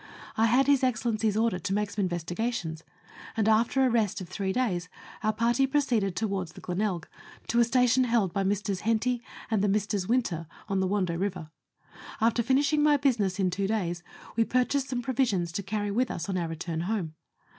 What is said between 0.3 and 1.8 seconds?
I had His Excellency's order to